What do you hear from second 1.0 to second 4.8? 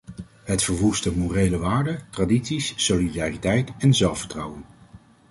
morele waarden, tradities, solidariteit en zelfvertrouwen.